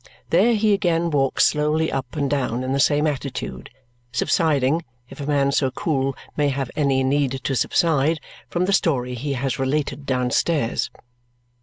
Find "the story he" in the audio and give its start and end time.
8.65-9.33